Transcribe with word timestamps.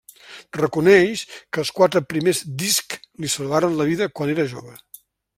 Reconeix 0.59 1.23
que 1.33 1.59
els 1.63 1.71
quatre 1.79 2.01
primers 2.13 2.41
discs 2.63 3.03
li 3.25 3.29
salvaren 3.37 3.77
la 3.83 3.87
vida 3.91 4.09
quan 4.21 4.33
era 4.37 4.47
jove. 4.55 4.73